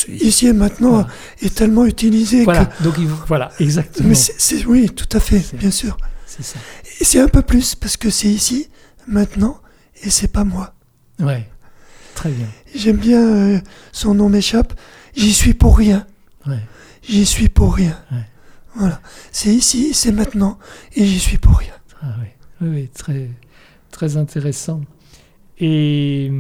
Ici 0.08 0.48
et 0.48 0.54
maintenant 0.54 0.92
voilà. 0.92 1.08
est 1.42 1.56
tellement 1.56 1.86
utilisé 1.86 2.44
voilà. 2.44 2.66
que... 2.66 2.84
Donc, 2.84 2.96
il, 2.98 3.08
voilà, 3.08 3.52
exactement. 3.60 4.10
Mais 4.10 4.64
oui, 4.66 4.90
tout 4.90 5.10
à 5.16 5.20
fait, 5.20 5.56
bien 5.56 5.72
sûr. 5.72 5.98
C'est 6.26 6.44
ça. 6.44 6.60
Et 7.00 7.04
c'est 7.06 7.20
un 7.20 7.28
peu 7.28 7.42
plus, 7.42 7.76
parce 7.76 7.98
que 7.98 8.10
c'est 8.10 8.28
ici, 8.28 8.70
maintenant, 9.08 9.62
et 10.04 10.10
c'est 10.10 10.28
pas 10.28 10.44
moi. 10.44 10.74
Ouais, 11.20 11.50
très 12.14 12.30
bien. 12.32 12.48
J'aime 12.76 12.98
bien, 12.98 13.22
euh, 13.22 13.60
son 13.92 14.14
nom 14.14 14.30
m'échappe, 14.30 14.74
j'y 15.16 15.34
suis 15.34 15.54
pour 15.54 15.78
rien. 15.78 16.06
Ouais. 16.46 16.60
J'y 17.08 17.26
suis 17.26 17.50
pour 17.50 17.74
rien. 17.76 17.98
Ouais. 18.12 18.26
Voilà. 18.76 19.02
C'est 19.32 19.54
ici, 19.54 19.94
c'est 19.94 20.12
maintenant, 20.12 20.60
et 20.96 21.06
j'y 21.06 21.20
suis 21.20 21.38
pour 21.38 21.58
rien. 21.58 21.74
Ah 22.02 22.16
oui, 22.20 22.28
oui, 22.62 22.68
oui 22.70 22.90
très, 22.90 23.30
très 23.92 24.18
intéressant. 24.18 24.82
Et. 25.58 26.32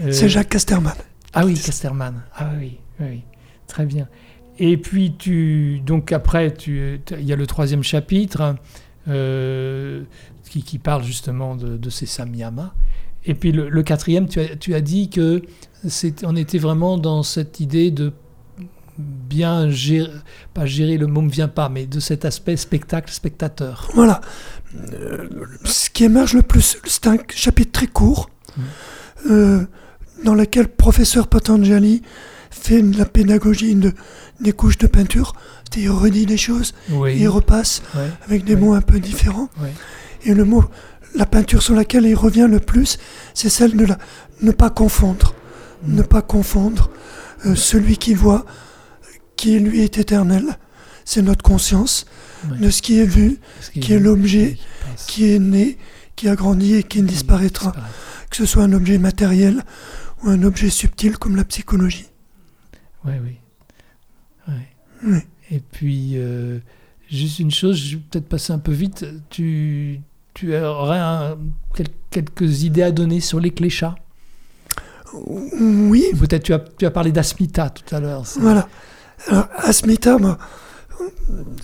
Euh, 0.00 0.12
c'est 0.12 0.28
Jacques 0.28 0.48
Casterman. 0.48 0.94
Ah 1.34 1.44
oui, 1.44 1.54
Casterman. 1.54 2.22
Ah 2.36 2.50
oui, 2.58 2.78
oui, 3.00 3.22
très 3.66 3.84
bien. 3.84 4.08
Et 4.58 4.76
puis, 4.76 5.14
tu, 5.16 5.80
donc 5.80 6.12
après, 6.12 6.52
tu, 6.54 7.00
il 7.12 7.24
y 7.24 7.32
a 7.32 7.36
le 7.36 7.46
troisième 7.46 7.82
chapitre 7.82 8.56
euh, 9.08 10.04
qui, 10.48 10.62
qui, 10.62 10.78
parle 10.78 11.02
justement 11.04 11.56
de, 11.56 11.76
de 11.76 11.90
ces 11.90 12.06
samyamas. 12.06 12.72
Et 13.24 13.34
puis 13.34 13.52
le, 13.52 13.68
le 13.68 13.82
quatrième, 13.82 14.28
tu 14.28 14.40
as, 14.40 14.56
tu 14.56 14.74
as, 14.74 14.80
dit 14.80 15.10
que 15.10 15.42
c'est, 15.86 16.24
on 16.24 16.36
était 16.36 16.58
vraiment 16.58 16.98
dans 16.98 17.22
cette 17.22 17.60
idée 17.60 17.90
de 17.90 18.12
bien 18.98 19.70
gérer, 19.70 20.10
pas 20.54 20.66
gérer, 20.66 20.98
le 20.98 21.06
mot 21.06 21.22
ne 21.22 21.30
vient 21.30 21.48
pas, 21.48 21.68
mais 21.68 21.86
de 21.86 22.00
cet 22.00 22.24
aspect 22.24 22.56
spectacle-spectateur. 22.56 23.90
Voilà. 23.94 24.20
Euh, 24.76 25.28
ce 25.64 25.90
qui 25.90 26.04
émerge 26.04 26.34
le 26.34 26.42
plus, 26.42 26.78
c'est 26.84 27.06
un 27.06 27.16
chapitre 27.28 27.72
très 27.72 27.86
court, 27.86 28.30
mmh. 28.56 28.62
euh, 29.30 29.66
dans 30.24 30.34
laquelle 30.34 30.68
professeur 30.68 31.28
Patanjali 31.28 32.02
fait 32.50 32.82
de 32.82 32.98
la 32.98 33.06
pédagogie 33.06 33.74
de, 33.74 33.92
des 34.40 34.52
couches 34.52 34.78
de 34.78 34.86
peinture, 34.86 35.34
il 35.76 35.90
redit 35.90 36.26
des 36.26 36.36
choses, 36.36 36.74
il 36.88 37.28
repasse 37.28 37.82
avec 38.26 38.44
des 38.44 38.56
mots 38.56 38.74
un 38.74 38.80
peu 38.80 38.98
différents. 38.98 39.48
Et 40.24 40.34
le 40.34 40.44
mot, 40.44 40.64
la 41.14 41.26
peinture 41.26 41.62
sur 41.62 41.74
laquelle 41.74 42.04
il 42.04 42.14
revient 42.14 42.48
le 42.50 42.60
plus, 42.60 42.98
c'est 43.34 43.48
celle 43.48 43.76
de 43.76 43.84
la, 43.84 43.98
ne 44.42 44.52
pas 44.52 44.70
confondre. 44.70 45.34
Ne 45.84 46.02
pas 46.02 46.22
confondre 46.22 46.90
euh, 47.46 47.54
celui 47.54 47.96
qui 47.96 48.14
voit, 48.14 48.44
qui 49.36 49.58
lui 49.58 49.80
est 49.80 49.98
éternel, 49.98 50.58
c'est 51.04 51.22
notre 51.22 51.42
conscience, 51.42 52.06
de 52.44 52.70
ce 52.70 52.80
qui 52.82 52.98
est 52.98 53.06
vu, 53.06 53.38
qui, 53.72 53.92
est 53.92 53.98
l'objet, 53.98 54.56
qui, 55.06 55.30
est 55.32 55.38
né, 55.38 55.76
qui 56.16 56.28
a 56.28 56.36
grandi 56.36 56.74
et 56.74 56.82
qui 56.82 57.02
disparaîtra. 57.02 57.74
Que 58.30 58.36
ce 58.36 58.46
soit 58.46 58.62
un 58.62 58.72
objet 58.72 58.98
matériel 58.98 59.62
ou 60.22 60.28
un 60.28 60.42
objet 60.42 60.70
subtil 60.70 61.18
comme 61.18 61.36
la 61.36 61.44
psychologie. 61.44 62.06
Oui, 63.04 63.14
oui. 63.22 63.36
oui. 65.04 65.18
Et 65.50 65.60
puis, 65.60 66.12
euh, 66.14 66.60
juste 67.08 67.40
une 67.40 67.50
chose, 67.50 67.76
je 67.76 67.96
vais 67.96 68.02
peut-être 68.08 68.28
passer 68.28 68.52
un 68.52 68.58
peu 68.58 68.72
vite. 68.72 69.04
Tu, 69.30 70.00
tu 70.34 70.56
aurais 70.56 71.36
quelques 72.10 72.62
idées 72.62 72.82
à 72.82 72.90
donner 72.90 73.20
sur 73.20 73.40
les 73.40 73.50
cléchats 73.50 73.94
Oui. 75.14 76.04
Peut-être 76.18 76.42
tu 76.42 76.52
as, 76.52 76.58
tu 76.78 76.86
as 76.86 76.90
parlé 76.90 77.12
d'Asmita 77.12 77.70
tout 77.70 77.94
à 77.94 78.00
l'heure. 78.00 78.24
Voilà. 78.38 78.68
Alors, 79.28 79.48
Asmita, 79.56 80.16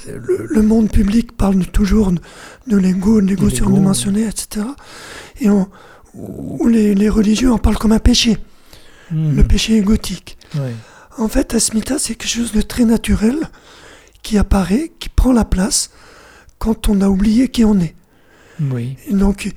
le, 0.06 0.62
monde 0.62 0.90
public 0.90 1.36
parle 1.36 1.66
toujours 1.66 2.12
de 2.12 2.76
l'ego, 2.76 3.20
de 3.20 3.26
l'ego 3.26 3.48
surdimensionné, 3.50 4.26
etc. 4.26 4.66
Et 5.40 5.48
on, 5.48 5.68
les, 6.66 6.94
les, 6.94 7.08
religieux 7.08 7.50
en 7.50 7.58
parlent 7.58 7.78
comme 7.78 7.92
un 7.92 7.98
péché, 7.98 8.38
hmm. 9.10 9.36
le 9.36 9.44
péché 9.44 9.76
égotique. 9.76 10.38
En 11.18 11.28
fait, 11.28 11.54
Asmita, 11.54 11.98
c'est 11.98 12.14
quelque 12.14 12.30
chose 12.30 12.52
de 12.52 12.60
très 12.60 12.84
naturel 12.84 13.36
qui 14.22 14.38
apparaît, 14.38 14.92
qui 14.98 15.08
prend 15.08 15.32
la 15.32 15.44
place 15.44 15.90
quand 16.58 16.88
on 16.88 17.00
a 17.00 17.08
oublié 17.08 17.48
qui 17.48 17.64
on 17.64 17.78
est. 17.80 17.94
Oui. 18.60 18.96
Donc, 19.10 19.52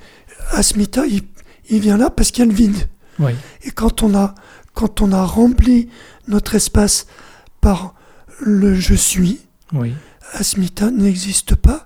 Asmita, 0.52 1.06
il, 1.06 1.22
il 1.70 1.80
vient 1.80 1.98
là 1.98 2.10
parce 2.10 2.32
qu'il 2.32 2.46
y 2.46 2.48
a 2.48 2.52
le 2.52 2.56
vide. 2.56 2.88
Oui. 3.20 3.34
Et 3.64 3.72
quand 3.72 4.04
on, 4.04 4.16
a, 4.16 4.36
quand 4.74 5.02
on 5.02 5.12
a 5.12 5.24
rempli 5.24 5.90
notre 6.28 6.56
espace 6.56 7.08
par 7.62 7.96
le 8.42 8.74
je 8.74 8.96
suis, 8.96 9.40
oui. 9.74 9.94
Asmita 10.34 10.92
n'existe 10.92 11.56
pas. 11.56 11.84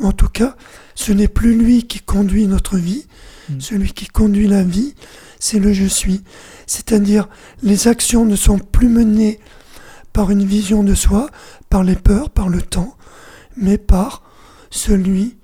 En 0.00 0.12
tout 0.12 0.28
cas, 0.28 0.56
ce 0.94 1.12
n'est 1.12 1.28
plus 1.28 1.56
lui 1.56 1.84
qui 1.84 2.00
conduit 2.00 2.46
notre 2.46 2.76
vie. 2.76 3.06
Mm. 3.48 3.60
Celui 3.60 3.92
qui 3.92 4.06
conduit 4.06 4.48
la 4.48 4.62
vie, 4.62 4.94
c'est 5.38 5.58
le 5.58 5.72
je 5.72 5.86
suis. 5.86 6.22
C'est-à-dire, 6.66 7.28
les 7.62 7.88
actions 7.88 8.24
ne 8.24 8.36
sont 8.36 8.58
plus 8.58 8.88
menées 8.88 9.38
par 10.12 10.30
une 10.30 10.44
vision 10.44 10.82
de 10.82 10.94
soi, 10.94 11.30
par 11.70 11.84
les 11.84 11.96
peurs, 11.96 12.30
par 12.30 12.48
le 12.48 12.60
temps, 12.60 12.96
mais 13.56 13.78
par 13.78 14.22
celui 14.70 15.36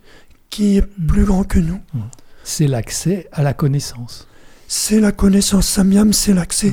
qui 0.50 0.78
est 0.78 0.82
mm. 0.82 1.06
plus 1.06 1.24
grand 1.24 1.44
que 1.44 1.58
nous. 1.58 1.80
Mm. 1.94 2.00
C'est 2.44 2.66
l'accès 2.66 3.28
à 3.32 3.42
la 3.42 3.54
connaissance. 3.54 4.26
C'est 4.66 5.00
la 5.00 5.12
connaissance. 5.12 5.66
Samyam, 5.66 6.12
c'est 6.12 6.34
l'accès 6.34 6.72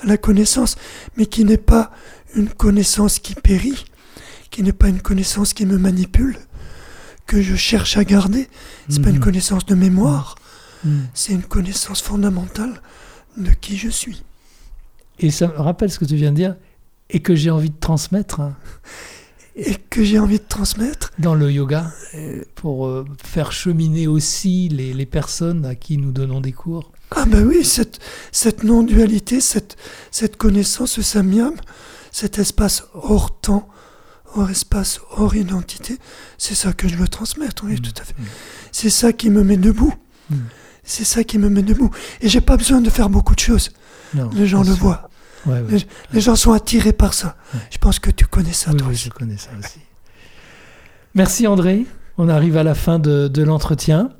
à 0.00 0.06
la 0.06 0.16
connaissance, 0.16 0.76
mais 1.16 1.26
qui 1.26 1.44
n'est 1.44 1.56
pas 1.56 1.90
une 2.34 2.48
connaissance 2.48 3.18
qui 3.18 3.34
périt, 3.34 3.84
qui 4.50 4.62
n'est 4.62 4.72
pas 4.72 4.88
une 4.88 5.00
connaissance 5.00 5.52
qui 5.52 5.66
me 5.66 5.78
manipule, 5.78 6.38
que 7.26 7.40
je 7.42 7.54
cherche 7.56 7.96
à 7.96 8.04
garder. 8.04 8.48
C'est 8.88 9.00
pas 9.00 9.10
une 9.10 9.18
mm-hmm. 9.18 9.20
connaissance 9.20 9.66
de 9.66 9.74
mémoire, 9.74 10.36
c'est 11.14 11.32
une 11.32 11.42
connaissance 11.42 12.02
fondamentale 12.02 12.80
de 13.36 13.50
qui 13.50 13.76
je 13.76 13.88
suis. 13.88 14.22
Et 15.18 15.30
ça 15.30 15.48
me 15.48 15.58
rappelle 15.58 15.90
ce 15.90 15.98
que 15.98 16.04
tu 16.04 16.16
viens 16.16 16.30
de 16.30 16.36
dire, 16.36 16.56
et 17.10 17.20
que 17.20 17.34
j'ai 17.34 17.50
envie 17.50 17.70
de 17.70 17.78
transmettre. 17.78 18.40
Hein. 18.40 18.56
Et 19.58 19.74
que 19.74 20.04
j'ai 20.04 20.18
envie 20.18 20.38
de 20.38 20.44
transmettre. 20.46 21.12
Dans 21.18 21.34
le 21.34 21.50
yoga, 21.50 21.90
pour 22.56 22.86
euh, 22.86 23.06
faire 23.24 23.52
cheminer 23.52 24.06
aussi 24.06 24.68
les, 24.68 24.92
les, 24.92 25.06
personnes 25.06 25.64
à 25.64 25.74
qui 25.74 25.96
nous 25.96 26.12
donnons 26.12 26.42
des 26.42 26.52
cours. 26.52 26.92
Ah 27.10 27.24
ben 27.24 27.42
oui, 27.46 27.64
cette, 27.64 27.98
cette 28.32 28.64
non-dualité, 28.64 29.40
cette, 29.40 29.76
cette 30.10 30.36
connaissance, 30.36 30.92
ce 30.92 31.02
samyam, 31.02 31.54
cet 32.12 32.38
espace 32.38 32.84
hors 32.94 33.40
temps, 33.40 33.68
hors 34.34 34.50
espace, 34.50 35.00
hors 35.10 35.34
identité, 35.36 35.96
c'est 36.38 36.54
ça 36.54 36.72
que 36.72 36.88
je 36.88 36.96
veux 36.96 37.08
transmettre, 37.08 37.64
oui, 37.64 37.74
mmh. 37.74 37.80
tout 37.80 37.94
à 38.00 38.04
fait. 38.04 38.14
Mmh. 38.18 38.24
C'est 38.72 38.90
ça 38.90 39.12
qui 39.12 39.30
me 39.30 39.42
met 39.42 39.56
debout. 39.56 39.94
Mmh. 40.30 40.36
C'est 40.82 41.04
ça 41.04 41.24
qui 41.24 41.38
me 41.38 41.48
met 41.48 41.62
debout. 41.62 41.90
Et 42.20 42.28
j'ai 42.28 42.40
pas 42.40 42.56
besoin 42.56 42.80
de 42.80 42.90
faire 42.90 43.08
beaucoup 43.08 43.34
de 43.34 43.40
choses. 43.40 43.70
les 44.32 44.46
gens 44.46 44.62
le 44.62 44.70
voient. 44.70 45.05
Les, 46.12 46.20
gens 46.20 46.36
sont 46.36 46.52
attirés 46.52 46.92
par 46.92 47.14
ça. 47.14 47.36
Je 47.70 47.78
pense 47.78 47.98
que 47.98 48.10
tu 48.10 48.26
connais 48.26 48.52
ça, 48.52 48.72
toi 48.72 48.88
oui, 48.90 48.96
je 48.96 49.10
connais 49.10 49.36
ça 49.36 49.50
aussi. 49.58 49.80
Merci 51.14 51.46
André. 51.46 51.86
On 52.18 52.28
arrive 52.28 52.56
à 52.56 52.62
la 52.62 52.74
fin 52.74 52.98
de, 52.98 53.28
de 53.28 53.42
l'entretien. 53.42 54.10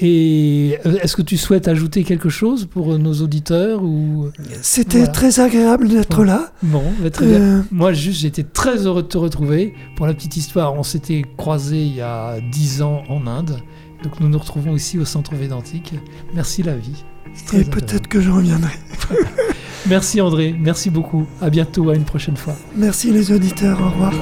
Et 0.00 0.78
euh, 0.86 0.98
est-ce 1.02 1.16
que 1.16 1.22
tu 1.22 1.36
souhaites 1.36 1.66
ajouter 1.66 2.04
quelque 2.04 2.28
chose 2.28 2.66
pour 2.66 2.92
euh, 2.92 2.98
nos 2.98 3.14
auditeurs 3.14 3.82
ou? 3.82 4.30
C'était 4.62 5.08
très 5.08 5.40
agréable 5.40 5.88
d'être 5.88 6.22
là. 6.22 6.52
Bon, 6.62 6.84
très 7.12 7.26
bien. 7.26 7.40
Euh, 7.40 7.62
Moi, 7.72 7.92
juste, 7.92 8.20
j'étais 8.20 8.44
très 8.44 8.86
heureux 8.86 9.02
de 9.02 9.08
te 9.08 9.18
retrouver. 9.18 9.74
Pour 9.96 10.06
la 10.06 10.14
petite 10.14 10.36
histoire, 10.36 10.74
on 10.74 10.84
s'était 10.84 11.24
croisés 11.36 11.82
il 11.82 11.96
y 11.96 12.00
a 12.00 12.36
dix 12.52 12.80
ans 12.80 13.02
en 13.08 13.26
Inde. 13.26 13.58
Donc 14.04 14.20
nous 14.20 14.28
nous 14.28 14.38
retrouvons 14.38 14.76
ici 14.76 14.98
au 14.98 15.04
centre 15.04 15.34
Védantique. 15.34 15.94
Merci 16.32 16.62
la 16.62 16.76
vie. 16.76 17.04
Et 17.52 17.64
peut-être 17.64 18.06
que 18.06 18.20
je 18.20 18.30
reviendrai. 18.30 18.72
merci 19.88 20.20
André, 20.20 20.54
merci 20.58 20.90
beaucoup. 20.90 21.26
À 21.40 21.50
bientôt, 21.50 21.90
à 21.90 21.94
une 21.94 22.04
prochaine 22.04 22.36
fois. 22.36 22.54
Merci 22.76 23.10
les 23.10 23.32
auditeurs, 23.32 23.80
au 23.80 23.90
revoir. 23.90 24.12